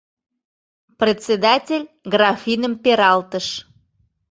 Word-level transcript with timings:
Председатель 0.99 1.85
графиным 2.13 2.73
пералтыш. 2.83 3.47